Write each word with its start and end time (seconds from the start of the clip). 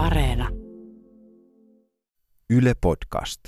Areena. 0.00 0.48
Yle 2.50 2.72
Podcast. 2.80 3.40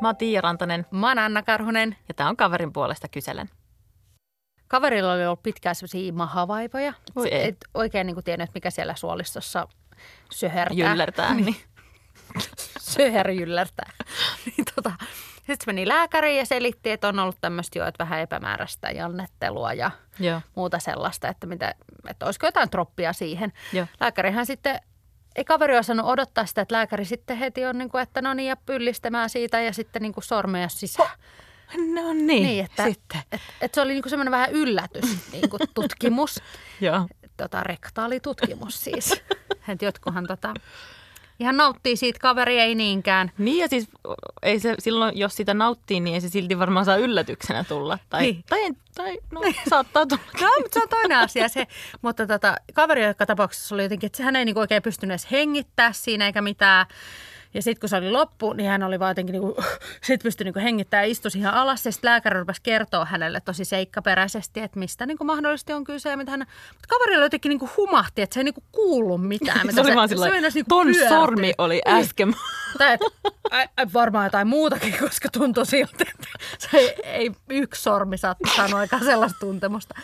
Mä 0.00 0.08
oon 0.08 0.16
Tiia 0.16 0.40
Rantanen 0.40 0.86
Mä 0.90 1.08
oon 1.08 1.18
Anna 1.18 1.42
Karhunen. 1.42 1.96
ja 2.08 2.14
tää 2.14 2.28
on 2.28 2.36
kaverin 2.36 2.72
puolesta 2.72 3.08
kyselen. 3.08 3.50
Kaverilla 4.68 5.12
oli 5.12 5.26
ollut 5.26 5.42
pitkään 5.42 5.74
sellaisia 5.74 6.12
mahavaivoja. 6.12 6.92
Voi 7.16 7.26
Et- 7.26 7.32
ei. 7.32 7.48
Et 7.48 7.56
oikein 7.74 8.06
niin 8.06 8.24
tiennyt, 8.24 8.50
mikä 8.54 8.70
siellä 8.70 8.94
suolistossa 8.96 9.68
söhertää. 10.32 10.76
Jyllertää. 10.90 11.34
niin. 11.40 11.56
Söherjyllertää. 12.80 13.90
niin 14.46 14.64
tota, 14.74 14.92
sitten 15.46 15.66
meni 15.66 15.88
lääkäriin 15.88 16.38
ja 16.38 16.46
selitti, 16.46 16.90
että 16.90 17.08
on 17.08 17.18
ollut 17.18 17.36
tämmöistä 17.40 17.78
jo, 17.78 17.86
että 17.86 18.04
vähän 18.04 18.20
epämääräistä 18.20 18.90
jannettelua 18.90 19.72
ja 19.72 19.90
Joo. 20.20 20.40
muuta 20.54 20.78
sellaista, 20.78 21.28
että, 21.28 21.46
mitä, 21.46 21.74
että 22.08 22.26
olisiko 22.26 22.46
jotain 22.46 22.70
troppia 22.70 23.12
siihen. 23.12 23.52
Joo. 23.72 23.86
Lääkärihän 24.00 24.46
sitten, 24.46 24.80
ei 25.36 25.44
kaveri 25.44 25.78
osannut 25.78 26.06
odottaa 26.06 26.46
sitä, 26.46 26.60
että 26.62 26.74
lääkäri 26.74 27.04
sitten 27.04 27.36
heti 27.36 27.64
on 27.64 27.78
niin 27.78 27.88
kuin, 27.90 28.02
että 28.02 28.22
no 28.22 28.34
niin 28.34 28.48
ja 28.48 28.56
pyllistämään 28.56 29.30
siitä 29.30 29.60
ja 29.60 29.72
sitten 29.72 30.02
niin 30.02 30.12
kuin 30.14 30.24
sormeja 30.24 30.68
sisään. 30.68 31.18
No 31.94 32.12
niin, 32.12 32.26
Niin, 32.42 32.64
että, 32.64 32.84
sitten. 32.84 33.20
et, 33.32 33.40
et 33.60 33.74
se 33.74 33.80
oli 33.80 33.92
niinku 33.92 34.08
semmoinen 34.08 34.32
vähän 34.32 34.52
yllätys, 34.52 35.32
niinku 35.32 35.58
tutkimus, 35.74 36.42
Joo. 36.80 37.06
tota, 37.36 37.64
rektaalitutkimus 37.64 38.84
siis. 38.84 39.22
Et 39.68 39.82
jotkuhan 39.82 40.26
tota, 40.26 40.54
ihan 41.40 41.56
nauttii 41.56 41.96
siitä, 41.96 42.18
kaveri 42.18 42.58
ei 42.60 42.74
niinkään. 42.74 43.30
Niin 43.38 43.58
ja 43.58 43.68
siis 43.68 43.88
ei 44.42 44.60
se 44.60 44.74
silloin, 44.78 45.18
jos 45.18 45.36
sitä 45.36 45.54
nauttii, 45.54 46.00
niin 46.00 46.14
ei 46.14 46.20
se 46.20 46.28
silti 46.28 46.58
varmaan 46.58 46.84
saa 46.84 46.96
yllätyksenä 46.96 47.64
tulla. 47.64 47.98
Tai, 48.10 48.22
Niin. 48.22 48.44
tai, 48.48 48.60
tai 48.94 49.18
no, 49.32 49.40
saattaa 49.70 50.06
tulla. 50.06 50.22
No, 50.40 50.48
mutta 50.62 50.74
se 50.74 50.82
on 50.82 50.88
toinen 50.88 51.18
asia 51.18 51.48
se. 51.48 51.66
Mutta 52.02 52.26
tota, 52.26 52.56
kaveri 52.74 53.04
joka 53.04 53.26
tapauksessa 53.26 53.74
oli 53.74 53.82
jotenkin, 53.82 54.06
että 54.06 54.16
sehän 54.16 54.36
ei 54.36 54.44
niinku 54.44 54.60
oikein 54.60 54.82
pystynyt 54.82 55.12
edes 55.12 55.30
hengittää 55.30 55.92
siinä 55.92 56.26
eikä 56.26 56.42
mitään. 56.42 56.86
Ja 57.54 57.62
sitten 57.62 57.80
kun 57.80 57.88
se 57.88 57.96
oli 57.96 58.10
loppu, 58.10 58.52
niin 58.52 58.68
hän 58.68 58.82
oli 58.82 58.98
vaan 58.98 59.10
jotenkin, 59.10 59.32
niinku, 59.32 59.56
sit 60.06 60.22
pystyi 60.22 60.44
niinku 60.44 60.60
hengittämään 60.60 61.04
ja 61.04 61.10
istui 61.10 61.30
ihan 61.36 61.54
alas. 61.54 61.86
Ja 61.86 61.92
sitten 61.92 62.10
lääkäri 62.10 62.40
rupesi 62.40 62.62
kertoa 62.62 63.04
hänelle 63.04 63.40
tosi 63.40 63.64
seikkaperäisesti, 63.64 64.60
että 64.60 64.78
mistä 64.78 65.06
niinku 65.06 65.24
mahdollisesti 65.24 65.72
on 65.72 65.84
kyse. 65.84 66.10
Ja 66.10 66.16
mitä 66.16 66.30
hän... 66.30 66.40
Mutta 66.68 66.88
kaverilla 66.88 67.24
jotenkin 67.24 67.48
niinku 67.48 67.70
humahti, 67.76 68.22
että 68.22 68.34
se 68.34 68.40
ei 68.40 68.44
niinku 68.44 68.64
kuullut 68.72 69.28
mitään. 69.28 69.60
Se 69.74 69.80
oli 69.80 69.94
vaan 69.94 70.08
sillä 70.08 70.30
niinku 70.30 70.64
ton 70.68 70.86
pyörtyä. 70.86 71.08
sormi 71.08 71.54
oli 71.58 71.82
äsken. 71.86 72.34
Tai 72.78 72.94
että 72.94 73.06
ai, 73.50 73.68
ai, 73.76 73.86
varmaan 73.92 74.26
jotain 74.26 74.48
muutakin, 74.48 74.94
koska 75.00 75.28
tuntui 75.32 75.66
siltä, 75.66 76.04
että 76.14 76.28
se 76.58 76.78
ei, 76.78 76.94
ei 77.04 77.30
yksi 77.50 77.82
sormi 77.82 78.18
saa 78.18 78.36
aikaan 78.74 79.04
sellaista 79.04 79.38
tuntemusta. 79.40 79.94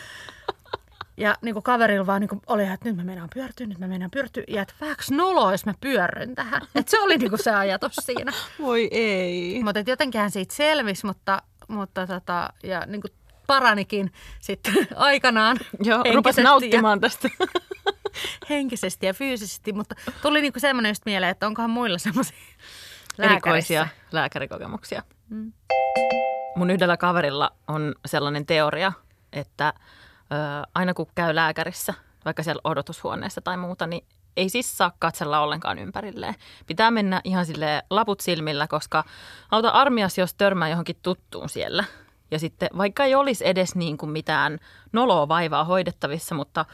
Ja 1.19 1.35
niin 1.41 1.53
kuin 1.53 1.63
kaverilla 1.63 2.05
vaan 2.05 2.21
niin 2.21 2.29
kuin 2.29 2.41
oli, 2.47 2.63
että 2.63 2.89
nyt 2.89 2.95
mä 2.95 3.03
meinaan 3.03 3.29
pyörtyä, 3.33 3.67
nyt 3.67 3.79
mä 3.79 3.87
meinaan 3.87 4.11
pyörtyä. 4.11 4.43
Ja 4.47 4.61
että 4.61 4.73
vähäksi 4.81 5.15
noloa, 5.15 5.51
jos 5.51 5.65
mä 5.65 5.73
pyörryn 5.81 6.35
tähän. 6.35 6.61
Että 6.75 6.91
se 6.91 6.99
oli 6.99 7.17
niin 7.17 7.29
kuin 7.29 7.43
se 7.43 7.51
ajatus 7.51 7.95
siinä. 7.99 8.31
Voi 8.61 8.87
ei. 8.91 9.63
Mutta 9.63 9.83
jotenkin 9.87 10.21
hän 10.21 10.31
siitä 10.31 10.55
selvisi, 10.55 11.05
mutta, 11.05 11.41
mutta 11.67 12.07
tota, 12.07 12.53
ja 12.63 12.83
niin 12.85 13.01
kuin 13.01 13.11
paranikin 13.47 14.11
sitten 14.39 14.73
aikanaan 14.95 15.57
Joo, 15.83 15.97
rupes 15.97 16.13
henkisesti 16.13 16.41
nauttimaan 16.41 16.99
tästä. 16.99 17.29
Ja, 17.39 17.47
henkisesti 18.49 19.05
ja 19.05 19.13
fyysisesti. 19.13 19.73
Mutta 19.73 19.95
tuli 20.21 20.41
niin 20.41 20.53
kuin 20.53 20.61
semmoinen 20.61 20.89
just 20.89 21.05
mieleen, 21.05 21.31
että 21.31 21.47
onkohan 21.47 21.69
muilla 21.69 21.97
semmoisia 21.97 22.37
Erikoisia 23.19 23.87
lääkärikokemuksia. 24.11 25.03
Mm. 25.29 25.53
Mun 26.55 26.69
yhdellä 26.69 26.97
kaverilla 26.97 27.51
on 27.67 27.95
sellainen 28.05 28.45
teoria, 28.45 28.91
että 29.33 29.73
aina 30.75 30.93
kun 30.93 31.07
käy 31.15 31.35
lääkärissä, 31.35 31.93
vaikka 32.25 32.43
siellä 32.43 32.61
odotushuoneessa 32.63 33.41
tai 33.41 33.57
muuta, 33.57 33.87
niin 33.87 34.05
ei 34.37 34.49
siis 34.49 34.77
saa 34.77 34.91
katsella 34.99 35.39
ollenkaan 35.39 35.79
ympärilleen. 35.79 36.35
Pitää 36.67 36.91
mennä 36.91 37.21
ihan 37.23 37.45
sille 37.45 37.83
laput 37.89 38.19
silmillä, 38.19 38.67
koska 38.67 39.03
auta 39.51 39.69
armias, 39.69 40.17
jos 40.17 40.33
törmää 40.33 40.69
johonkin 40.69 40.99
tuttuun 41.01 41.49
siellä. 41.49 41.83
Ja 42.31 42.39
sitten 42.39 42.69
vaikka 42.77 43.05
ei 43.05 43.15
olisi 43.15 43.47
edes 43.47 43.75
niin 43.75 43.97
kuin 43.97 44.09
mitään 44.09 44.59
noloa 44.93 45.27
vaivaa 45.27 45.63
hoidettavissa, 45.63 46.35
mutta, 46.35 46.65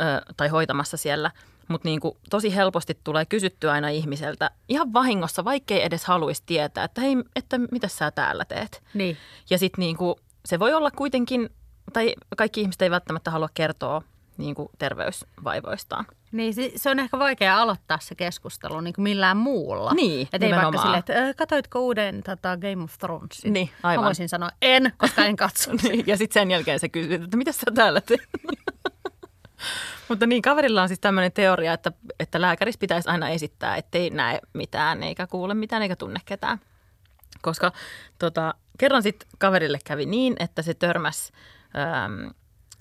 ö, 0.00 0.32
tai 0.36 0.48
hoitamassa 0.48 0.96
siellä, 0.96 1.30
mutta 1.68 1.88
niin 1.88 2.00
kuin 2.00 2.16
tosi 2.30 2.54
helposti 2.54 2.98
tulee 3.04 3.26
kysyttyä 3.26 3.72
aina 3.72 3.88
ihmiseltä 3.88 4.50
ihan 4.68 4.92
vahingossa, 4.92 5.44
vaikkei 5.44 5.84
edes 5.84 6.04
haluaisi 6.04 6.42
tietää, 6.46 6.84
että 6.84 7.00
hei, 7.00 7.16
että 7.36 7.58
mitä 7.58 7.88
sä 7.88 8.10
täällä 8.10 8.44
teet. 8.44 8.82
Niin. 8.94 9.16
Ja 9.50 9.58
sitten 9.58 9.82
niinku, 9.82 10.16
se 10.44 10.58
voi 10.58 10.72
olla 10.72 10.90
kuitenkin, 10.90 11.50
tai 11.94 12.14
kaikki 12.36 12.60
ihmiset 12.60 12.82
ei 12.82 12.90
välttämättä 12.90 13.30
halua 13.30 13.48
kertoa 13.54 14.02
niinku 14.36 14.70
terveysvaivoistaan. 14.78 16.06
Niin, 16.32 16.54
se- 16.76 16.90
on 16.90 16.98
ehkä 17.00 17.18
vaikea 17.18 17.60
aloittaa 17.60 17.98
se 18.00 18.14
keskustelu 18.14 18.80
niin 18.80 18.94
kuin 18.94 19.02
millään 19.02 19.36
muulla. 19.36 19.94
Niin, 19.94 20.28
Et 20.32 20.42
ei 20.42 20.50
vaikka 20.52 20.78
silleen, 20.78 20.98
että 20.98 21.12
"Ö, 21.12 21.34
katoitko 21.34 21.78
uuden 21.80 22.22
tota, 22.22 22.56
Game 22.56 22.84
of 22.84 22.98
Thronesin? 22.98 23.52
Niin, 23.52 23.70
aivan. 23.82 24.02
Mä 24.04 24.06
voisin 24.06 24.28
sanoa 24.28 24.50
en, 24.62 24.92
koska 24.96 25.24
en 25.24 25.36
katso. 25.36 25.70
ja 26.06 26.16
sitten 26.16 26.40
sen 26.42 26.50
jälkeen 26.50 26.80
se 26.80 26.88
kysyy, 26.88 27.14
että 27.14 27.36
mitä 27.36 27.52
sä 27.52 27.66
täällä 27.74 28.00
teet? 28.00 28.20
Mutta 30.08 30.26
niin, 30.26 30.42
kaverilla 30.42 30.82
on 30.82 30.88
siis 30.88 31.00
tämmöinen 31.00 31.32
teoria, 31.32 31.72
että, 31.72 31.92
että 32.20 32.40
lääkärissä 32.40 32.78
pitäisi 32.78 33.08
aina 33.08 33.28
esittää, 33.28 33.76
ettei 33.76 34.10
näe 34.10 34.40
mitään, 34.52 35.02
eikä 35.02 35.26
kuule 35.26 35.54
mitään, 35.54 35.82
eikä 35.82 35.96
tunne 35.96 36.20
ketään. 36.24 36.60
Koska 37.42 37.72
tota, 38.18 38.54
kerran 38.78 39.02
sitten 39.02 39.28
kaverille 39.38 39.78
kävi 39.84 40.06
niin, 40.06 40.36
että 40.38 40.62
se 40.62 40.74
törmäsi 40.74 41.32
äm, 41.76 42.30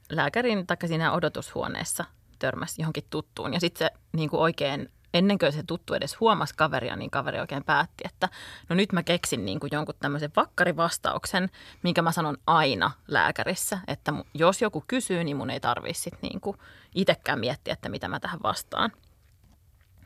lääkärin 0.09 0.68
tai 0.68 0.78
siinä 0.86 1.12
odotushuoneessa 1.12 2.06
törmäsi 2.40 2.81
johonkin 2.81 3.08
tuttuun. 3.09 3.54
Ja 3.54 3.59
sitten 3.59 3.88
se 3.88 4.00
niin 4.14 4.30
kuin 4.30 4.40
oikein, 4.40 4.92
ennen 5.14 5.38
kuin 5.38 5.54
se 5.54 5.64
tuttu 5.64 5.94
edes 5.94 6.20
huomasi 6.20 6.54
kaveria, 6.58 6.96
niin 6.96 7.12
kaveri 7.12 7.40
oikein 7.40 7.64
päätti, 7.64 8.04
että 8.06 8.30
no 8.70 8.76
nyt 8.76 8.92
mä 8.92 9.04
keksin 9.04 9.46
niin 9.46 9.59
kuin 9.59 9.70
jonkun 9.74 9.96
tämmöisen 10.00 10.31
vakkarivastauksen, 10.36 11.50
minkä 11.84 12.02
mä 12.02 12.12
sanon 12.12 12.38
aina 12.48 12.92
lääkärissä, 13.08 13.80
että 13.88 14.14
jos 14.34 14.62
joku 14.62 14.84
kysyy, 14.88 15.24
niin 15.24 15.38
mun 15.38 15.50
ei 15.50 15.60
tarvitse 15.60 16.02
sit 16.02 16.22
niin 16.22 16.42
kuin 16.42 16.58
itsekään 16.96 17.40
miettiä, 17.40 17.74
että 17.74 17.90
mitä 17.90 18.08
mä 18.08 18.20
tähän 18.20 18.40
vastaan. 18.44 18.92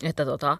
Että 0.03 0.25
tota, 0.25 0.57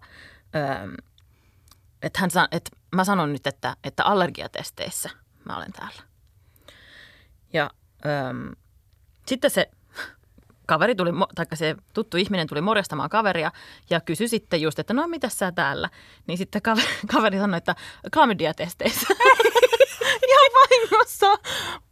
että 2.02 2.20
hän 2.20 2.48
että 2.52 2.70
mä 2.94 3.04
sanon 3.04 3.32
nyt, 3.32 3.46
että, 3.46 3.76
että 3.84 4.04
allergiatesteissä 4.04 5.10
mä 5.44 5.56
olen 5.56 5.72
täällä. 5.72 6.02
Ja 7.52 7.70
äm, 8.06 8.52
sitten 9.26 9.50
se 9.50 9.70
kaveri 10.66 10.94
tuli, 10.94 11.10
taikka 11.34 11.56
se 11.56 11.76
tuttu 11.94 12.16
ihminen 12.16 12.46
tuli 12.46 12.60
morjastamaan 12.60 13.10
kaveria 13.10 13.52
ja 13.90 14.00
kysyi 14.00 14.28
sitten 14.28 14.60
just, 14.60 14.78
että 14.78 14.94
no 14.94 15.08
mitä 15.08 15.28
sä 15.28 15.52
täällä? 15.52 15.88
Niin 16.26 16.38
sitten 16.38 16.62
kaveri, 16.62 16.88
kaveri 17.14 17.38
sanoi, 17.38 17.58
että 17.58 17.74
klamydiatesteissä. 18.12 19.06
Ihan 20.28 20.50
vahingossa, 20.54 21.26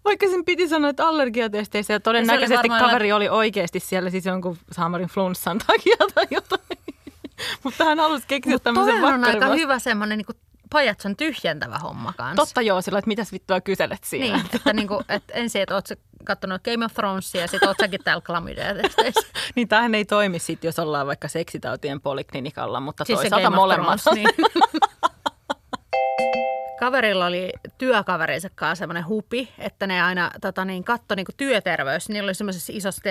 vaikka 0.04 0.28
sen 0.28 0.44
piti 0.44 0.68
sanoa, 0.68 0.90
että 0.90 1.08
allergiatesteissä 1.08 1.92
ja 1.92 2.00
todennäköisesti 2.00 2.68
varmaan 2.68 2.90
kaveri 2.90 3.12
oli 3.12 3.28
oikeasti 3.28 3.80
siellä 3.80 4.10
siis 4.10 4.26
jonkun 4.26 4.58
saamarin 4.72 5.08
flunssan 5.08 5.58
takia 5.58 5.96
tai 6.14 6.26
jotain. 6.30 6.78
Mutta 7.64 7.84
hän 7.84 7.98
halusi 7.98 8.26
keksiä 8.26 8.52
Mutta 8.52 8.64
tämmöisen 8.64 9.04
on 9.04 9.24
aika 9.24 9.46
hyvä 9.46 9.78
semmoinen 9.78 10.18
niin 10.18 10.36
pajatson 10.70 11.16
tyhjentävä 11.16 11.78
homma 11.78 12.12
kanssa. 12.16 12.36
Totta 12.36 12.62
joo, 12.62 12.82
sillä 12.82 12.98
että 12.98 13.08
mitäs 13.08 13.32
vittua 13.32 13.60
kyselet 13.60 14.04
siinä. 14.04 14.36
Niin, 14.36 14.46
että, 14.54 14.72
niin 14.72 14.88
kuin, 14.88 15.04
että 15.08 15.34
ensin, 15.34 15.62
että 15.62 15.74
oot 15.74 15.86
sä 15.86 15.96
kattonut 16.24 16.62
Game 16.62 16.84
of 16.84 16.94
Thronesia 16.94 17.40
ja 17.40 17.48
sitten 17.48 17.68
oot 17.68 17.76
säkin 17.80 18.00
täällä 18.04 18.22
klamydia-testeissä. 18.26 19.26
niin 19.56 19.68
tämähän 19.68 19.94
ei 19.94 20.04
toimi 20.04 20.38
sit, 20.38 20.64
jos 20.64 20.78
ollaan 20.78 21.06
vaikka 21.06 21.28
seksitautien 21.28 22.00
poliklinikalla, 22.00 22.80
mutta 22.80 23.04
Siis 23.04 23.20
toisaalta 23.20 23.50
molemmat. 23.50 24.00
Thrones, 24.02 24.24
niin. 24.38 24.50
Kaverilla 26.80 27.26
oli 27.26 27.52
työkaverinsa 27.78 28.48
kanssa 28.54 28.82
semmoinen 28.82 29.06
hupi, 29.06 29.48
että 29.58 29.86
ne 29.86 30.02
aina 30.02 30.30
tota, 30.40 30.64
niin, 30.64 30.84
katto 30.84 31.14
niin 31.14 31.26
työterveys. 31.36 32.08
Niillä 32.08 32.26
oli 32.26 32.34
semmoisessa 32.34 32.72
isossa 32.76 33.02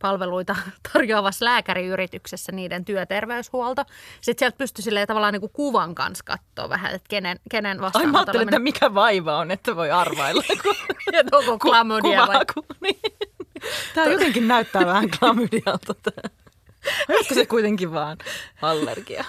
terveyspalveluita 0.00 0.56
tarjoavassa 0.92 1.44
lääkäriyrityksessä 1.44 2.52
niiden 2.52 2.84
työterveyshuolto. 2.84 3.84
Sitten 4.20 4.38
sieltä 4.38 4.58
pystyi 4.58 4.82
silleen 4.82 5.06
tavallaan 5.06 5.32
niin 5.32 5.40
kuin 5.40 5.52
kuvan 5.52 5.94
kanssa 5.94 6.24
katsoa 6.24 6.68
vähän, 6.68 6.94
että 6.94 7.08
kenen, 7.08 7.40
kenen 7.50 7.78
Ai 7.78 7.82
vastaan. 7.82 8.10
mä 8.10 8.18
ajattelin, 8.18 8.48
että 8.48 8.58
mikä 8.58 8.94
vaiva 8.94 9.36
on, 9.36 9.50
että 9.50 9.76
voi 9.76 9.90
arvailla. 9.90 10.42
Kun 10.62 10.74
että 11.12 11.36
onko 11.36 11.58
klamydia 11.58 12.26
vai... 12.26 12.46
Ku, 12.54 12.64
niin. 12.80 13.00
Tämä 13.94 14.06
jotenkin 14.06 14.48
näyttää 14.48 14.86
vähän 14.86 15.10
klamydialta. 15.18 15.94
Tää. 15.94 16.30
Olisiko 17.08 17.34
se 17.34 17.46
kuitenkin 17.46 17.92
vaan 17.92 18.18
allergia? 18.62 19.24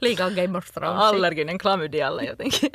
Liikaa 0.00 0.30
Game 0.30 0.58
of 0.58 0.66
Thrones. 0.74 1.02
Allerginen 1.02 1.58
klamydialle 1.58 2.24
jotenkin. 2.24 2.70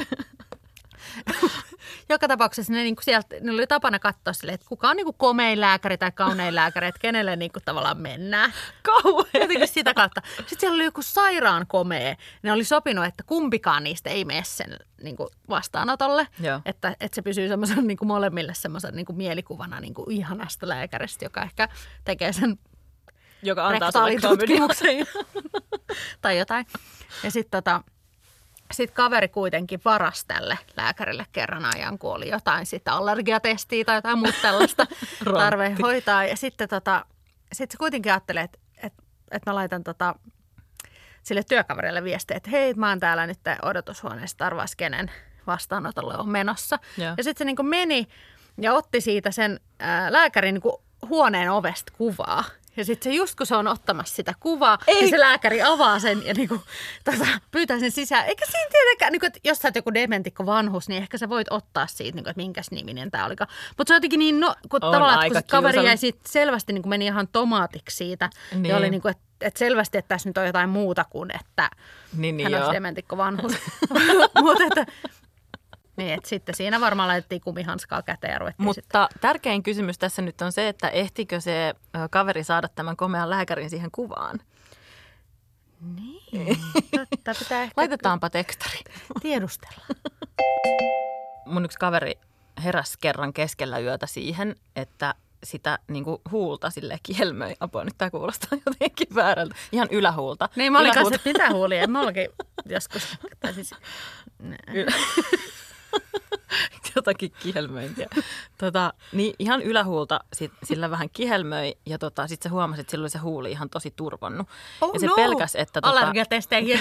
Joka 2.09 2.27
tapauksessa 2.27 2.73
ne, 2.73 2.83
niin 2.83 2.95
kuin 2.95 3.03
sieltä, 3.03 3.35
ne 3.41 3.51
oli 3.51 3.67
tapana 3.67 3.99
katsoa 3.99 4.33
sille, 4.33 4.51
että 4.51 4.65
kuka 4.69 4.89
on 4.89 4.95
niin 4.95 5.05
kuin 5.05 5.17
komein 5.17 5.61
lääkäri 5.61 5.97
tai 5.97 6.11
kaunein 6.11 6.55
lääkäri, 6.55 6.87
että 6.87 6.99
kenelle 6.99 7.35
niin 7.35 7.51
kuin 7.51 7.63
tavallaan 7.65 7.97
mennään. 7.97 8.53
Kauhean. 8.83 9.29
Jotenkin 9.33 9.67
sitä 9.67 9.93
kautta. 9.93 10.21
Sitten 10.37 10.59
siellä 10.59 10.75
oli 10.75 10.85
joku 10.85 11.01
sairaan 11.01 11.67
komea. 11.67 12.15
Ne 12.43 12.51
oli 12.51 12.63
sopinut, 12.63 13.05
että 13.05 13.23
kumpikaan 13.23 13.83
niistä 13.83 14.09
ei 14.09 14.25
mene 14.25 14.43
sen 14.43 14.77
niin 15.03 15.15
kuin 15.15 15.29
vastaanotolle. 15.49 16.27
Joo. 16.39 16.61
Että, 16.65 16.95
että 16.99 17.15
se 17.15 17.21
pysyy 17.21 17.47
semmoisen 17.47 17.87
niin 17.87 17.97
kuin 17.97 18.07
molemmille 18.07 18.53
semmoisen 18.53 18.95
niin 18.95 19.05
kuin 19.05 19.17
mielikuvana 19.17 19.79
niin 19.79 19.93
kuin 19.93 20.11
ihanasta 20.11 20.67
lääkäristä, 20.67 21.25
joka 21.25 21.41
ehkä 21.41 21.69
tekee 22.03 22.33
sen 22.33 22.59
Joka 23.43 23.67
antaa 23.67 23.91
sulle 23.91 24.09
rektaalitutkimukseen 24.09 25.05
tai 26.21 26.37
jotain. 26.37 26.65
Ja 27.23 27.31
sitten 27.31 27.63
tota, 27.63 27.83
sit 28.73 28.91
kaveri 28.91 29.27
kuitenkin 29.27 29.81
varasi 29.85 30.27
tälle 30.27 30.57
lääkärille 30.77 31.25
kerran 31.31 31.65
ajan, 31.75 31.99
kun 31.99 32.13
oli 32.13 32.29
jotain 32.29 32.65
sitä 32.65 32.93
allergiatestiä 32.93 33.85
tai 33.85 33.97
jotain 33.97 34.19
muuta 34.19 34.37
tällaista 34.41 34.87
tarve 35.33 35.75
hoitaa. 35.81 36.25
Ja 36.25 36.37
sitten 36.37 36.69
tota, 36.69 37.05
sit 37.53 37.71
se 37.71 37.77
kuitenkin 37.77 38.11
ajattelee, 38.11 38.43
että 38.43 38.59
et, 38.83 38.93
et 39.31 39.45
mä 39.45 39.55
laitan 39.55 39.83
tota, 39.83 40.15
sille 41.23 41.43
työkaverille 41.43 42.03
viestiä, 42.03 42.37
että 42.37 42.49
hei, 42.49 42.73
mä 42.73 42.89
oon 42.89 42.99
täällä 42.99 43.27
nyt 43.27 43.39
odotushuoneessa 43.61 44.45
arvaas 44.45 44.75
kenen 44.75 45.11
vastaanotolle 45.47 46.17
on 46.17 46.29
menossa. 46.29 46.79
Joo. 46.97 47.13
Ja 47.17 47.23
sitten 47.23 47.37
se 47.37 47.45
niinku 47.45 47.63
meni 47.63 48.07
ja 48.57 48.73
otti 48.73 49.01
siitä 49.01 49.31
sen 49.31 49.59
ää, 49.79 50.11
lääkärin 50.11 50.53
niinku 50.53 50.83
huoneen 51.09 51.51
ovesta 51.51 51.93
kuvaa. 51.97 52.43
Ja 52.77 52.85
sitten 52.85 53.11
se 53.11 53.15
just 53.15 53.35
kun 53.35 53.45
se 53.45 53.55
on 53.55 53.67
ottamassa 53.67 54.15
sitä 54.15 54.33
kuvaa, 54.39 54.77
Ei. 54.87 54.95
niin 54.95 55.09
se 55.09 55.19
lääkäri 55.19 55.61
avaa 55.61 55.99
sen 55.99 56.25
ja 56.25 56.33
niinku, 56.33 56.61
tota, 57.03 57.27
pyytää 57.51 57.79
sen 57.79 57.91
sisään. 57.91 58.25
Eikä 58.25 58.45
siinä 58.45 58.69
tietenkään, 58.71 59.11
niinku, 59.11 59.25
että 59.25 59.39
jos 59.43 59.57
sä 59.57 59.67
oot 59.67 59.75
joku 59.75 59.93
dementikko 59.93 60.45
vanhus, 60.45 60.89
niin 60.89 61.01
ehkä 61.01 61.17
sä 61.17 61.29
voit 61.29 61.47
ottaa 61.49 61.87
siitä, 61.87 62.15
niinku, 62.15 62.29
että 62.29 62.41
minkäs 62.41 62.71
niminen 62.71 63.11
tämä 63.11 63.25
olikaan. 63.25 63.49
Mutta 63.77 63.89
se 63.89 63.93
on 63.93 63.95
jotenkin 63.95 64.19
niin, 64.19 64.39
no, 64.39 64.55
kun 64.69 64.83
On 64.83 64.91
tavallaan, 64.91 65.27
kun 65.27 65.37
se 65.37 65.41
kaveri 65.41 65.85
jäi 65.85 65.97
siitä 65.97 66.19
selvästi 66.27 66.73
niinku, 66.73 66.89
meni 66.89 67.05
ihan 67.05 67.27
tomaatiksi 67.27 67.97
siitä. 67.97 68.29
Niin. 68.51 68.61
Niin. 68.63 68.69
Ja 68.69 68.77
oli 68.77 68.89
niinku, 68.89 69.07
että 69.07 69.27
et 69.41 69.57
selvästi, 69.57 69.97
että 69.97 70.07
tässä 70.09 70.29
nyt 70.29 70.37
on 70.37 70.45
jotain 70.45 70.69
muuta 70.69 71.05
kuin, 71.09 71.31
että 71.39 71.69
Niin, 72.17 72.37
niin 72.37 72.45
hän 72.45 72.51
joo. 72.51 72.61
olisi 72.61 72.73
dementikko 72.75 73.17
vanhus. 73.17 73.51
Mutta 74.43 74.63
että, 74.63 74.85
niin, 75.97 76.13
että 76.13 76.29
sitten 76.29 76.55
siinä 76.55 76.81
varmaan 76.81 77.09
laitettiin 77.09 77.41
kumihanskaa 77.41 78.01
käteen 78.01 78.33
ja 78.33 78.39
ruvettiin 78.39 78.73
sitten. 78.73 79.01
Mutta 79.01 79.19
tärkein 79.21 79.63
kysymys 79.63 79.97
tässä 79.97 80.21
nyt 80.21 80.41
on 80.41 80.51
se, 80.51 80.67
että 80.67 80.89
ehtikö 80.89 81.39
se 81.39 81.73
kaveri 82.09 82.43
saada 82.43 82.67
tämän 82.67 82.97
komean 82.97 83.29
lääkärin 83.29 83.69
siihen 83.69 83.91
kuvaan. 83.91 84.39
Niin, 85.95 86.59
totta, 86.91 87.33
pitää 87.39 87.61
ehkä 87.63 87.73
Laitetaanpa 87.77 88.29
tekstari. 88.29 88.79
tiedustella. 89.21 89.85
Mun 91.45 91.65
yksi 91.65 91.77
kaveri 91.77 92.13
heräsi 92.63 92.97
kerran 93.01 93.33
keskellä 93.33 93.79
yötä 93.79 94.07
siihen, 94.07 94.55
että 94.75 95.15
sitä 95.43 95.79
niin 95.87 96.03
kuin 96.03 96.21
huulta 96.31 96.69
sille 96.69 96.99
kihelmöi. 97.03 97.55
Apua, 97.59 97.83
nyt 97.83 97.97
tämä 97.97 98.11
kuulostaa 98.11 98.59
jotenkin 98.65 99.07
väärältä. 99.15 99.55
Ihan 99.71 99.87
ylähuulta. 99.91 100.49
Niin 100.55 100.71
mä 100.71 100.79
olin 100.79 100.93
kanssa, 100.93 101.15
että 101.15 101.29
mitä 101.29 101.49
huulia. 101.49 101.87
Mä 101.87 102.01
olinkin 102.01 102.29
joskus, 102.65 103.17
tai 103.39 103.53
siis, 103.53 103.71
jotakin 106.95 107.31
kihelmöintiä. 107.39 108.07
Tota, 108.57 108.93
niin 109.11 109.33
ihan 109.39 109.61
ylähuulta 109.61 110.19
sit, 110.33 110.51
sillä 110.63 110.91
vähän 110.91 111.09
kihelmöi 111.13 111.73
ja 111.85 111.97
tota, 111.97 112.27
sitten 112.27 112.49
se 112.49 112.53
huomasi, 112.53 112.81
että 112.81 112.91
silloin 112.91 113.09
se 113.09 113.19
huuli 113.19 113.51
ihan 113.51 113.69
tosi 113.69 113.93
turvonnut. 113.95 114.47
oh 114.81 114.93
ja 114.93 114.99
se 114.99 115.07
no, 115.07 115.15
pelkäs, 115.15 115.55
että... 115.55 115.81
Tota, 115.81 115.89
Allergiatesteihin. 115.89 116.79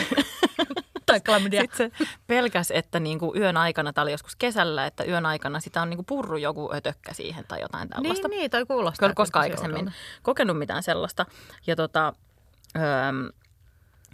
tai 1.06 1.20
klamydia. 1.20 1.60
sitten 1.60 1.90
se 1.98 2.06
pelkäs, 2.26 2.70
että 2.70 3.00
niinku 3.00 3.32
yön 3.36 3.56
aikana, 3.56 3.92
tämä 3.92 4.02
oli 4.02 4.10
joskus 4.10 4.36
kesällä, 4.36 4.86
että 4.86 5.04
yön 5.04 5.26
aikana 5.26 5.60
sitä 5.60 5.82
on 5.82 5.90
niinku 5.90 6.02
purru 6.02 6.36
joku 6.36 6.70
ötökkä 6.74 7.12
siihen 7.12 7.44
tai 7.48 7.60
jotain 7.60 7.88
tällaista. 7.88 8.28
Niin, 8.28 8.38
niin, 8.38 8.50
toi 8.50 8.66
kuulostaa. 8.66 9.06
Kyllä 9.06 9.14
koskaan 9.14 9.50
tosi 9.50 9.52
aikaisemmin 9.52 9.92
kokenut 10.22 10.58
mitään 10.58 10.82
sellaista. 10.82 11.26
Ja 11.66 11.76
tota, 11.76 12.12
öö, 12.76 12.82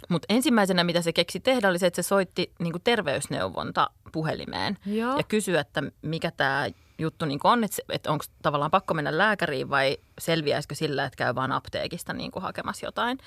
mutta 0.09 0.25
ensimmäisenä, 0.29 0.83
mitä 0.83 1.01
se 1.01 1.13
keksi 1.13 1.39
tehdä, 1.39 1.69
oli 1.69 1.79
se, 1.79 1.87
että 1.87 2.01
se 2.01 2.07
soitti 2.07 2.51
niinku 2.59 2.79
terveysneuvonta 2.79 3.89
puhelimeen 4.11 4.77
Joo. 4.85 5.17
ja 5.17 5.23
kysyi, 5.23 5.55
että 5.57 5.83
mikä 6.01 6.31
tämä 6.31 6.67
juttu 6.97 7.25
niinku 7.25 7.47
on, 7.47 7.63
että, 7.63 7.77
että 7.89 8.11
onko 8.11 8.25
tavallaan 8.41 8.71
pakko 8.71 8.93
mennä 8.93 9.17
lääkäriin 9.17 9.69
vai 9.69 9.97
selviäisikö 10.19 10.75
sillä, 10.75 11.05
että 11.05 11.17
käy 11.17 11.35
vaan 11.35 11.51
apteekista 11.51 12.13
niinku 12.13 12.39
hakemassa 12.39 12.85
jotain. 12.85 13.17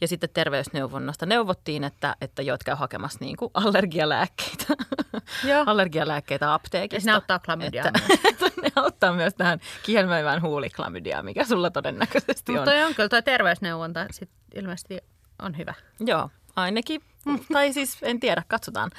Ja 0.00 0.08
sitten 0.08 0.30
terveysneuvonnasta 0.34 1.26
neuvottiin, 1.26 1.84
että, 1.84 2.16
että 2.20 2.42
joo, 2.42 2.54
että 2.54 2.64
käy 2.64 2.74
hakemassa 2.74 3.18
niinku 3.20 3.50
allergialääkkeitä, 3.54 4.74
Joo. 5.44 5.64
allergialääkkeitä 5.70 6.44
Ja 6.46 6.54
apteekista. 6.54 7.10
ne 7.10 7.14
auttaa 7.14 7.38
klamydiaa 7.38 7.86
Että, 8.30 8.50
ne 8.62 8.68
auttaa 8.76 9.12
myös 9.12 9.34
tähän 9.34 9.60
kihelmöivään 9.82 10.42
huuliklamydiaan, 10.42 11.24
mikä 11.24 11.44
sulla 11.44 11.70
todennäköisesti 11.70 12.52
on. 12.52 12.58
Mutta 12.58 12.70
toi 12.70 12.82
on 12.82 12.94
kyllä 12.94 13.08
toi 13.08 13.22
terveysneuvonta 13.22 14.06
sit 14.10 14.30
ilmeisesti 14.54 14.98
on 15.42 15.58
hyvä. 15.58 15.74
Joo, 16.00 16.30
ainakin. 16.56 17.02
Tai 17.52 17.72
siis 17.72 17.98
en 18.02 18.20
tiedä, 18.20 18.42
katsotaan. 18.48 18.90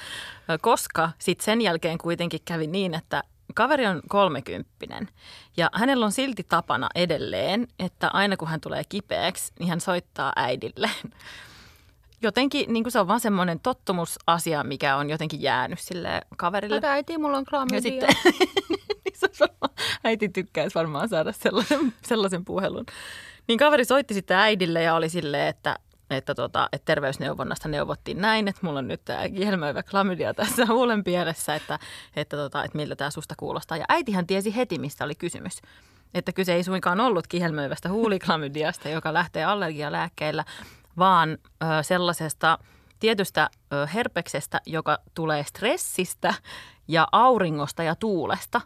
Koska 0.60 1.10
sitten 1.18 1.44
sen 1.44 1.60
jälkeen 1.60 1.98
kuitenkin 1.98 2.40
kävi 2.44 2.66
niin, 2.66 2.94
että 2.94 3.22
kaveri 3.54 3.86
on 3.86 4.02
kolmekymppinen 4.08 5.08
ja 5.56 5.70
hänellä 5.72 6.04
on 6.04 6.12
silti 6.12 6.46
tapana 6.48 6.88
edelleen, 6.94 7.68
että 7.78 8.10
aina 8.12 8.36
kun 8.36 8.48
hän 8.48 8.60
tulee 8.60 8.82
kipeäksi, 8.88 9.52
niin 9.58 9.68
hän 9.68 9.80
soittaa 9.80 10.32
äidilleen. 10.36 11.12
Jotenkin 12.22 12.72
niin 12.72 12.84
kuin 12.84 12.92
se 12.92 13.00
on 13.00 13.08
vaan 13.08 13.20
semmoinen 13.20 13.60
tottumusasia, 13.60 14.64
mikä 14.64 14.96
on 14.96 15.10
jotenkin 15.10 15.42
jäänyt 15.42 15.78
sille 15.78 16.20
kaverille. 16.36 16.76
Tätä 16.76 16.92
äiti, 16.92 17.18
mulla 17.18 17.38
on 17.38 17.44
klamydia. 17.44 17.76
Ja 17.76 17.82
sitten 17.82 18.08
niin 19.04 19.70
äiti 20.04 20.28
tykkäisi 20.28 20.74
varmaan 20.74 21.08
saada 21.08 21.32
sellaisen, 21.32 21.94
sellaisen 22.02 22.44
puhelun. 22.44 22.84
Niin 23.48 23.58
kaveri 23.58 23.84
soitti 23.84 24.14
sitten 24.14 24.36
äidille 24.36 24.82
ja 24.82 24.94
oli 24.94 25.08
silleen, 25.08 25.48
että, 25.48 25.78
että, 26.10 26.34
tota, 26.34 26.68
että 26.72 26.84
terveysneuvonnasta 26.84 27.68
neuvottiin 27.68 28.20
näin, 28.20 28.48
että 28.48 28.60
mulla 28.62 28.78
on 28.78 28.88
nyt 28.88 29.04
tämä 29.04 29.28
kihelmöivä 29.28 29.82
klamydia 29.82 30.34
tässä 30.34 30.66
huulen 30.66 31.04
pielessä, 31.04 31.54
että, 31.54 31.78
että, 32.16 32.36
tota, 32.36 32.64
että 32.64 32.78
miltä 32.78 32.96
tämä 32.96 33.10
susta 33.10 33.34
kuulostaa. 33.36 33.78
Ja 33.78 33.84
äitihän 33.88 34.26
tiesi 34.26 34.56
heti, 34.56 34.78
mistä 34.78 35.04
oli 35.04 35.14
kysymys. 35.14 35.60
Että 36.14 36.32
kyse 36.32 36.54
ei 36.54 36.64
suinkaan 36.64 37.00
ollut 37.00 37.26
kihelmöivästä 37.26 37.88
huuliklamydiasta, 37.88 38.88
joka 38.88 39.12
lähtee 39.12 39.44
allergialääkkeillä, 39.44 40.44
vaan 40.98 41.30
ö, 41.30 41.66
sellaisesta 41.82 42.58
tietystä 43.00 43.50
ö, 43.72 43.86
herpeksestä, 43.86 44.60
joka 44.66 44.98
tulee 45.14 45.44
stressistä 45.44 46.34
ja 46.88 47.08
auringosta 47.12 47.82
ja 47.82 47.94
tuulesta. 47.94 48.60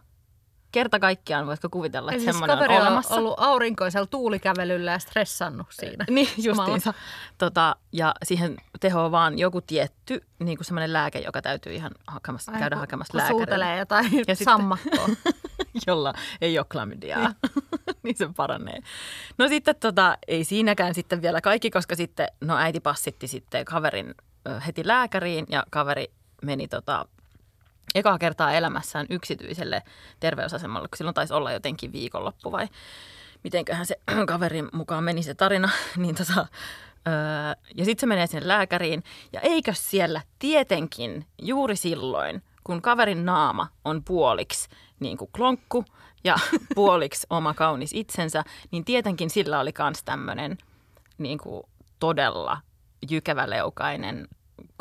Kerta 0.73 0.99
kaikkiaan 0.99 1.47
voitko 1.47 1.69
kuvitella, 1.69 2.11
että 2.11 2.23
siis 2.23 2.31
semmoinen 2.35 2.53
on 2.53 2.59
kaveri 2.59 2.75
on 2.75 2.81
olemassa. 2.81 3.15
ollut 3.15 3.33
aurinkoisella 3.37 4.07
tuulikävelyllä 4.07 4.91
ja 4.91 4.99
stressannut 4.99 5.67
siinä. 5.69 6.05
Niin, 6.09 6.27
justiinsa. 6.37 6.93
Tota, 7.37 7.75
ja 7.91 8.13
siihen 8.23 8.57
tehoaa 8.79 9.11
vaan 9.11 9.39
joku 9.39 9.61
tietty 9.61 10.21
niin 10.39 10.57
kuin 10.57 10.65
semmoinen 10.65 10.93
lääke, 10.93 11.19
joka 11.19 11.41
täytyy 11.41 11.73
ihan 11.73 11.91
hakemassa, 12.07 12.51
Ai, 12.51 12.59
käydä 12.59 12.75
hakemassa 12.75 13.11
kun 13.11 13.17
lääkärille. 13.17 13.41
suutelee 13.45 13.77
jotain 13.77 14.11
Ja 14.27 14.35
sammakkoa. 14.35 15.07
jolla 15.87 16.13
ei 16.41 16.57
ole 16.59 16.65
klamydiaa, 16.71 17.33
niin 18.03 18.15
se 18.17 18.29
paranee. 18.37 18.79
No 19.37 19.47
sitten 19.47 19.75
tota, 19.75 20.17
ei 20.27 20.43
siinäkään 20.43 20.93
sitten 20.93 21.21
vielä 21.21 21.41
kaikki, 21.41 21.69
koska 21.71 21.95
sitten 21.95 22.27
no 22.41 22.57
äiti 22.57 22.79
passitti 22.79 23.27
sitten 23.27 23.65
kaverin 23.65 24.15
heti 24.67 24.87
lääkäriin 24.87 25.45
ja 25.49 25.63
kaveri 25.69 26.11
meni 26.43 26.67
tota, 26.67 27.05
ekaa 27.95 28.17
kertaa 28.17 28.51
elämässään 28.51 29.05
yksityiselle 29.09 29.83
terveysasemalle, 30.19 30.87
kun 30.87 30.97
silloin 30.97 31.13
taisi 31.13 31.33
olla 31.33 31.51
jotenkin 31.51 31.91
viikonloppu 31.91 32.51
vai 32.51 32.67
mitenköhän 33.43 33.85
se 33.85 33.95
kaverin 34.27 34.69
mukaan 34.73 35.03
meni 35.03 35.23
se 35.23 35.33
tarina. 35.33 35.69
Niin 35.97 36.15
tota, 36.15 36.47
öö, 37.07 37.13
ja 37.75 37.85
sitten 37.85 38.01
se 38.01 38.05
menee 38.05 38.27
sinne 38.27 38.47
lääkäriin 38.47 39.03
ja 39.33 39.39
eikö 39.41 39.73
siellä 39.73 40.21
tietenkin 40.39 41.25
juuri 41.41 41.75
silloin, 41.75 42.43
kun 42.63 42.81
kaverin 42.81 43.25
naama 43.25 43.67
on 43.85 44.03
puoliksi 44.03 44.69
niin 44.99 45.17
kuin 45.17 45.31
klonkku 45.35 45.85
ja 46.23 46.35
puoliksi 46.75 47.27
oma 47.29 47.53
kaunis 47.53 47.93
itsensä, 47.93 48.43
niin 48.71 48.85
tietenkin 48.85 49.29
sillä 49.29 49.59
oli 49.59 49.73
myös 49.79 50.03
tämmöinen 50.05 50.57
niin 51.17 51.37
kuin 51.37 51.63
todella 51.99 52.57
jykeväleukainen, 53.09 54.27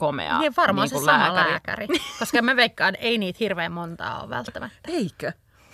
komea 0.02 0.38
Niin 0.38 0.52
varmaan 0.56 0.88
niin 0.90 1.00
se 1.00 1.04
sama 1.04 1.35
lääkäri. 1.35 1.87
Koska 2.18 2.42
mä 2.42 2.56
veikkaan, 2.56 2.94
ei 2.99 3.18
niitä 3.18 3.37
hirveän 3.40 3.73
montaa 3.73 4.21
ole 4.21 4.30
välttämättä. 4.30 4.78
Eikö? 4.88 5.32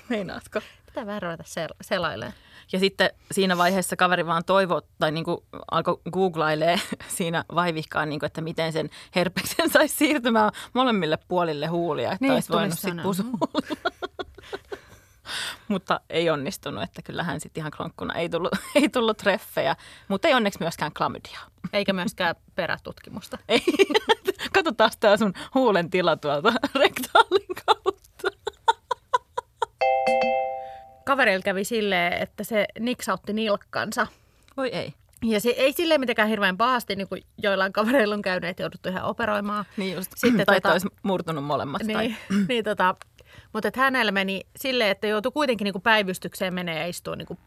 Meinaatko? 0.09 0.61
Pitää 0.87 1.07
vähän 1.07 1.23
ruveta 1.23 1.43
sel- 1.43 1.77
selailemaan. 1.81 2.35
Ja 2.73 2.79
sitten 2.79 3.11
siinä 3.33 3.59
vaiheessa 3.59 3.97
kaveri 3.97 4.27
vaan 4.27 4.45
toivoi, 4.45 4.83
tai 4.99 5.13
niin 5.13 5.25
kuin 5.25 5.39
alkoi 5.71 6.01
googlailee 6.13 6.81
siinä 7.17 7.45
vaivihkaan, 7.55 8.09
niin 8.09 8.21
kuin, 8.21 8.27
että 8.27 8.41
miten 8.41 8.73
sen 8.73 8.91
herpeksen 9.15 9.71
saisi 9.71 9.97
siirtymään 9.97 10.53
molemmille 10.73 11.19
puolille 11.29 11.67
huulia, 11.67 12.13
että 12.13 12.25
Niin, 12.25 12.33
olisi 12.33 12.53
voinut 12.53 12.79
sitten 12.79 13.01
pusulla. 13.03 13.39
mutta 15.69 16.01
ei 16.11 16.31
onnistunut, 16.31 16.83
että 16.83 17.03
kyllähän 17.03 17.41
sitten 17.41 17.61
ihan 17.61 17.71
kronkkuna 17.71 18.15
ei 18.15 18.29
tullut, 18.29 18.53
ei 18.75 18.89
tullut 18.89 19.17
treffejä, 19.17 19.77
mutta 20.09 20.29
ei 20.29 20.35
onneksi 20.35 20.59
myöskään 20.61 20.93
klamydiaa. 20.93 21.47
Eikä 21.73 21.93
myöskään 21.93 22.35
perätutkimusta. 22.55 23.39
Ei. 23.49 23.63
Katsotaan 24.55 24.91
tämä 25.01 25.17
sun 25.17 25.33
huulen 25.55 25.91
tila 25.91 26.17
tuolta 26.17 26.53
rektaalin 26.75 27.47
kautta. 27.67 28.29
kaverilla 31.05 31.43
kävi 31.43 31.65
silleen, 31.65 32.13
että 32.13 32.45
se 32.45 32.67
niksautti 32.81 33.33
nilkkansa. 33.33 34.07
Voi 34.57 34.69
ei. 34.69 34.95
Ja 35.25 35.41
se 35.41 35.51
ei 35.51 35.73
silleen 35.73 36.01
mitenkään 36.01 36.29
hirveän 36.29 36.57
pahasti, 36.57 36.97
niin 36.97 37.09
kuin 37.09 37.23
joillain 37.43 37.73
kavereilla 37.73 38.15
on 38.15 38.23
käynyt, 38.23 38.51
että 38.51 38.63
jouduttu 38.63 38.89
ihan 38.89 39.05
operoimaan. 39.05 39.65
Niin 39.77 39.95
just. 39.97 40.13
Sitten 40.17 40.47
tai 40.47 40.57
tota- 40.57 40.61
tota, 40.61 40.73
olisi 40.73 40.89
murtunut 41.03 41.45
molemmat. 41.45 41.83
Tai... 41.93 42.09
Niin, 42.09 42.17
niin 42.49 42.65
tota, 42.65 42.95
mutta 43.53 43.71
hänellä 43.77 44.13
meni 44.13 44.41
silleen, 44.57 44.91
että 44.91 45.07
joutui 45.07 45.33
kuitenkin 45.33 45.65
niin 45.65 45.73
kuin 45.73 45.83
päivystykseen 45.83 46.55
menee 46.55 46.79
ja 46.79 46.87
istuu 46.87 47.15
niin 47.15 47.27
kuin 47.27 47.39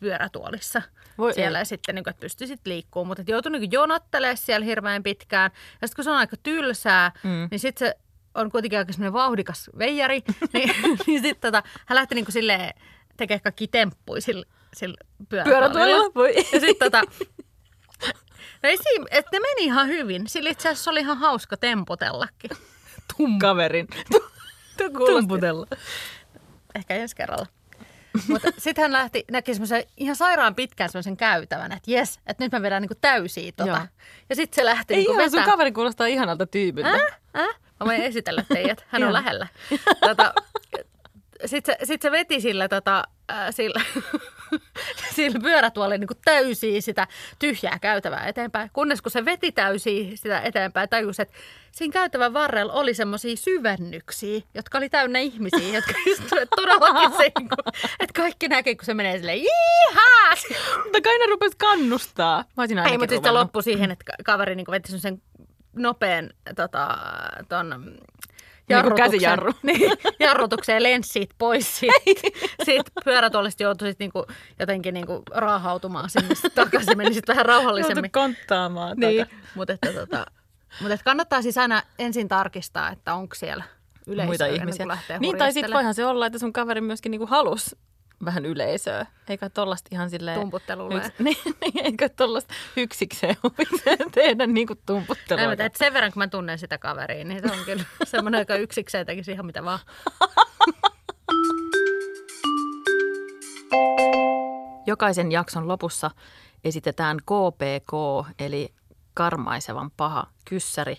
pyörätuolissa 0.00 0.82
Voi 1.18 1.34
siellä 1.34 1.58
ei. 1.58 1.60
ja 1.60 1.64
sitten 1.64 1.94
niin 1.94 2.04
kuin, 2.04 2.10
että 2.10 2.20
pystyi 2.20 2.46
sitten 2.46 2.70
liikkumaan. 2.72 3.06
Mutta 3.06 3.22
joutui 3.26 3.52
niin 3.52 3.72
jonottelemaan 3.72 4.36
siellä 4.36 4.64
hirveän 4.66 5.02
pitkään. 5.02 5.50
Ja 5.80 5.88
sitten 5.88 5.96
kun 5.96 6.04
se 6.04 6.10
on 6.10 6.16
aika 6.16 6.36
tylsää, 6.42 7.12
Mm. 7.24 7.48
niin 7.50 7.58
sitten 7.58 7.88
se 7.88 7.94
on 8.34 8.50
kuitenkin 8.50 8.78
aika 8.78 8.92
semmoinen 8.92 9.12
vauhdikas 9.12 9.70
veijari. 9.78 10.22
niin, 10.52 10.74
niin 11.06 11.22
sitten 11.22 11.52
tota, 11.52 11.68
hän 11.86 11.94
lähti 11.96 12.14
niin 12.14 12.24
kuin 12.24 12.32
silleen 12.32 12.74
tekemään 13.16 13.40
kaikki 13.42 13.68
temppuja 13.68 14.20
sillä, 14.20 14.44
sillä 14.76 14.96
pyörätuolilla. 15.28 15.68
Pyörätuolilla? 15.70 16.14
Voi. 16.14 16.34
Ja 16.36 16.60
sitten 16.60 16.90
tota, 16.92 17.02
no 18.62 18.68
ei 18.68 18.76
siinä, 18.76 19.04
että 19.10 19.30
ne 19.32 19.40
meni 19.40 19.64
ihan 19.64 19.88
hyvin. 19.88 20.28
Sillä 20.28 20.50
itse 20.50 20.68
asiassa 20.68 20.90
oli 20.90 21.00
ihan 21.00 21.18
hauska 21.18 21.56
temputellakin. 21.56 22.50
Kaverin. 23.40 23.88
Tumputella. 25.06 25.66
Ehkä 26.74 26.94
ensi 26.94 27.16
kerralla. 27.16 27.46
Mutta 28.28 28.48
sitten 28.58 28.82
hän 28.82 28.92
lähti, 28.92 29.24
näki 29.30 29.54
semmoisen 29.54 29.84
ihan 29.96 30.16
sairaan 30.16 30.54
pitkään 30.54 30.90
semmoisen 30.90 31.16
käytävän, 31.16 31.72
että 31.72 31.90
jes, 31.90 32.20
että 32.26 32.44
nyt 32.44 32.52
mä 32.52 32.62
vedän 32.62 32.82
niinku 32.82 32.94
täysiä 33.00 33.52
tota. 33.56 33.70
Joo. 33.70 33.78
Ja 34.28 34.36
sitten 34.36 34.56
se 34.56 34.64
lähti 34.64 34.94
Ei 34.94 34.98
niinku 34.98 35.12
ihan, 35.12 35.30
sun 35.30 35.42
kaveri 35.42 35.72
kuulostaa 35.72 36.06
ihanalta 36.06 36.46
tyypiltä. 36.46 36.90
Äh? 36.90 37.18
Äh? 37.36 37.48
Mä 37.80 37.86
voin 37.86 38.02
esitellä 38.02 38.44
teidät, 38.48 38.84
hän 38.88 39.04
on 39.04 39.12
lähellä. 39.12 39.46
Tota, 40.08 40.34
sitten 41.46 41.76
se, 41.80 41.86
sit 41.86 42.02
se 42.02 42.10
veti 42.10 42.40
sillä, 42.40 42.68
tota, 42.68 43.04
äh, 43.32 43.46
sillä, 43.50 43.80
sillä 45.16 45.40
pyörätuolilla 45.40 45.98
niin 45.98 46.20
täysiä 46.24 46.80
sitä 46.80 47.06
tyhjää 47.38 47.78
käytävää 47.78 48.26
eteenpäin. 48.26 48.70
Kunnes 48.72 49.02
kun 49.02 49.10
se 49.10 49.24
veti 49.24 49.52
täysiä 49.52 50.16
sitä 50.16 50.40
eteenpäin, 50.40 50.88
tajusi, 50.88 51.22
että 51.22 51.34
siinä 51.72 51.92
käytävän 51.92 52.34
varrella 52.34 52.72
oli 52.72 52.94
semmoisia 52.94 53.36
syvennyksiä, 53.36 54.40
jotka 54.54 54.78
oli 54.78 54.88
täynnä 54.88 55.18
ihmisiä, 55.18 55.74
jotka 55.78 55.92
istuivat 56.06 56.50
todellakin 56.56 57.10
se, 57.10 57.32
niin 57.38 57.48
kuin, 57.48 57.74
että 58.00 58.20
kaikki 58.20 58.48
näkee, 58.48 58.74
kun 58.74 58.84
se 58.84 58.94
menee 58.94 59.18
silleen, 59.18 59.42
jihaa! 59.42 60.34
Mutta 60.84 61.00
kai 61.00 61.18
ne 61.18 61.26
rupesi 61.26 61.56
kannustaa. 61.56 62.44
Mä 62.56 62.64
Ei, 62.86 62.98
mutta 62.98 63.14
sitten 63.14 63.34
loppui 63.34 63.62
siihen, 63.62 63.90
että 63.90 64.04
ka- 64.04 64.22
kaveri 64.24 64.54
niin 64.54 64.66
veti 64.70 64.98
sen 64.98 65.22
nopean 65.76 66.30
tota, 66.56 66.98
ton, 67.48 67.98
Niinku 68.68 68.94
käsijarru. 68.96 69.52
niin, 69.62 69.92
jarrutukseen 70.20 70.82
lensi 70.82 71.12
siitä 71.12 71.34
pois 71.38 71.78
siitä, 71.78 72.00
siitä 72.64 72.90
pyörätuolista 73.04 73.62
joutui 73.62 73.88
sit 73.88 73.98
niinku, 73.98 74.26
jotenkin 74.58 74.94
niinku 74.94 75.22
raahautumaan 75.30 76.10
sinne 76.10 76.34
sit 76.34 76.54
takaisin, 76.54 76.96
meni 76.96 77.14
sitten 77.14 77.32
vähän 77.34 77.46
rauhallisemmin. 77.46 77.96
Joutui 77.96 78.22
konttaamaan 78.22 78.96
Niin, 78.96 79.26
mutta 79.54 79.72
että, 79.72 79.92
tota, 79.92 80.26
mutta 80.80 80.94
että 80.94 81.04
kannattaa 81.04 81.42
siis 81.42 81.58
aina 81.58 81.82
ensin 81.98 82.28
tarkistaa, 82.28 82.90
että 82.90 83.14
onko 83.14 83.34
siellä 83.34 83.64
yleisöä 84.06 84.26
muita 84.26 84.46
ihmisiä. 84.46 84.86
Niin, 85.20 85.38
tai 85.38 85.52
sitten 85.52 85.72
voihan 85.72 85.94
se 85.94 86.04
olla, 86.04 86.26
että 86.26 86.38
sun 86.38 86.52
kaveri 86.52 86.80
myöskin 86.80 87.10
niinku 87.10 87.26
halus 87.26 87.76
vähän 88.24 88.46
yleisöä. 88.46 89.06
Eikä 89.28 89.50
tollasta 89.50 89.88
ihan 89.92 90.10
silleen... 90.10 90.40
Tumputtelulle. 90.40 91.06
Yks, 91.06 91.18
niin, 91.18 91.36
niin, 91.60 91.84
eikä 91.86 92.08
tollasta 92.08 92.54
yksikseen 92.76 93.36
tehdä 94.14 94.46
niinku 94.46 94.74
tumputtelua. 94.86 95.40
Näin, 95.40 95.50
mutta 95.50 95.64
että 95.64 95.78
sen 95.78 95.92
verran, 95.92 96.12
kun 96.12 96.20
mä 96.20 96.28
tunnen 96.28 96.58
sitä 96.58 96.78
kaveria, 96.78 97.24
niin 97.24 97.40
se 97.40 97.52
on 97.52 97.64
kyllä 97.64 97.84
semmoinen, 98.04 98.38
joka 98.38 98.54
yksikseen 98.54 99.06
tekisi 99.06 99.32
ihan 99.32 99.46
mitä 99.46 99.64
vaan. 99.64 99.78
Jokaisen 104.86 105.32
jakson 105.32 105.68
lopussa 105.68 106.10
esitetään 106.64 107.16
KPK, 107.16 107.92
eli 108.38 108.74
karmaisevan 109.14 109.90
paha 109.96 110.26
kyssäri. 110.44 110.96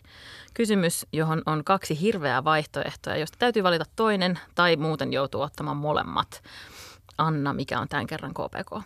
Kysymys, 0.53 1.05
johon 1.13 1.41
on 1.45 1.63
kaksi 1.63 2.01
hirveää 2.01 2.43
vaihtoehtoa, 2.43 3.15
josta 3.15 3.37
täytyy 3.39 3.63
valita 3.63 3.85
toinen 3.95 4.39
tai 4.55 4.75
muuten 4.75 5.13
joutuu 5.13 5.41
ottamaan 5.41 5.77
molemmat. 5.77 6.43
Anna, 7.17 7.53
mikä 7.53 7.79
on 7.79 7.87
tämän 7.89 8.07
kerran 8.07 8.33
KPK? 8.33 8.81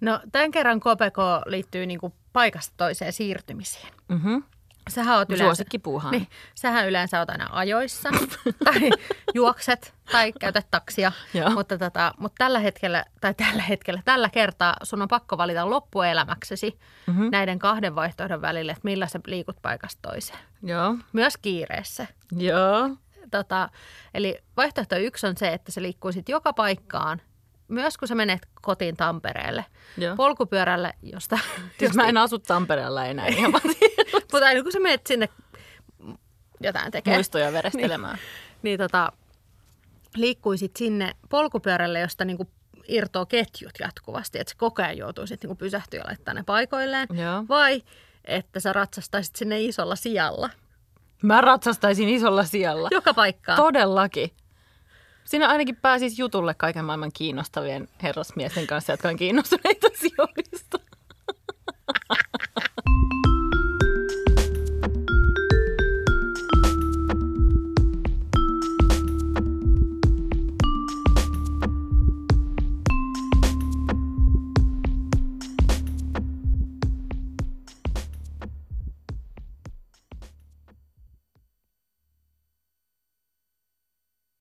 No 0.00 0.20
tämän 0.32 0.50
kerran 0.50 0.80
KPK 0.80 1.18
liittyy 1.46 1.86
niin 1.86 2.00
kuin 2.00 2.12
paikasta 2.32 2.74
toiseen 2.76 3.12
siirtymiseen. 3.12 3.92
Mm-hmm. 4.08 4.42
Sähän 4.88 5.16
oot 5.18 5.28
yleensä, 5.28 5.44
Suosikkipuuhaan. 5.44 6.12
niin, 6.12 6.26
sähän 6.54 6.88
yleensä 6.88 7.18
oot 7.18 7.30
aina 7.30 7.48
ajoissa 7.52 8.08
tai 8.64 8.90
juokset 9.34 9.94
tai 10.12 10.32
käytät 10.32 10.66
taksia. 10.70 11.12
Joo. 11.34 11.50
Mutta, 11.50 11.78
tota, 11.78 12.14
mutta 12.18 12.34
tällä 12.38 12.58
hetkellä, 12.58 13.04
tai 13.20 13.34
tällä 13.34 13.62
hetkellä, 13.62 14.02
tällä 14.04 14.28
kertaa 14.28 14.76
sun 14.82 15.02
on 15.02 15.08
pakko 15.08 15.38
valita 15.38 15.70
loppuelämäksesi 15.70 16.78
Mhm. 17.06 17.28
näiden 17.32 17.58
kahden 17.58 17.94
vaihtoehdon 17.94 18.42
välille, 18.42 18.72
että 18.72 18.80
millä 18.84 19.06
sä 19.06 19.20
liikut 19.26 19.56
paikasta 19.62 20.02
toiseen. 20.10 20.38
Joo, 20.62 20.96
Myös 21.12 21.36
kiireessä. 21.36 22.06
joo. 22.38 22.90
Tota, 23.30 23.68
eli 24.14 24.38
vaihtoehto 24.56 24.96
yksi 24.96 25.26
on 25.26 25.36
se, 25.36 25.52
että 25.52 25.72
sä 25.72 25.82
liikkuisit 25.82 26.28
joka 26.28 26.52
paikkaan, 26.52 27.22
myös 27.68 27.98
kun 27.98 28.08
sä 28.08 28.14
menet 28.14 28.48
kotiin 28.62 28.96
Tampereelle, 28.96 29.64
Joo. 29.96 30.16
polkupyörälle, 30.16 30.94
josta... 31.02 31.38
Siis 31.78 31.94
mä 31.94 32.08
en 32.08 32.16
asu 32.16 32.38
Tampereella 32.38 33.06
enää 33.06 33.26
ihan 33.26 33.52
vaan 33.52 33.64
Mutta 34.32 34.46
aina 34.46 34.62
kun 34.62 34.72
sä 34.72 34.80
menet 34.80 35.06
sinne 35.06 35.28
jotain 36.60 36.92
tekemään, 36.92 37.16
muistoja 37.16 37.52
verestelemään. 37.52 38.18
niin 38.62 38.78
tota, 38.78 39.12
liikkuisit 40.16 40.76
sinne 40.76 41.12
polkupyörälle, 41.28 42.00
josta 42.00 42.24
niinku 42.24 42.46
irtoo 42.88 43.26
ketjut 43.26 43.72
jatkuvasti, 43.80 44.38
että 44.38 44.50
sä 44.50 44.56
koko 44.58 44.82
ajan 44.82 44.96
joutuisit 44.98 45.42
niinku 45.42 45.54
pysähtyä 45.54 46.00
ja 46.00 46.06
laittaa 46.06 46.34
ne 46.34 46.42
paikoilleen. 46.42 47.08
Joo. 47.12 47.44
Vai 47.48 47.82
että 48.24 48.60
sä 48.60 48.72
ratsastaisit 48.72 49.36
sinne 49.36 49.60
isolla 49.60 49.96
sijalla 49.96 50.50
Mä 51.22 51.40
ratsastaisin 51.40 52.08
isolla 52.08 52.44
sijalla. 52.44 52.88
joka 52.90 53.14
paikkaan. 53.14 53.56
Todellakin. 53.56 54.30
Siinä 55.24 55.48
ainakin 55.48 55.76
pääsis 55.76 56.18
jutulle 56.18 56.54
kaiken 56.54 56.84
maailman 56.84 57.10
kiinnostavien 57.14 57.88
herrasmiesten 58.02 58.66
kanssa, 58.66 58.92
jotka 58.92 59.08
on 59.08 59.16
kiinnostuneita 59.16 59.86
sijoista. 60.00 60.55